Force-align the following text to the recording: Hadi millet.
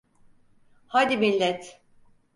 Hadi 0.87 1.17
millet. 1.17 1.81